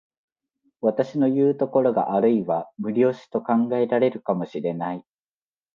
[0.81, 5.05] 私のいう所があるいは無理押しと考えられるかも知れない。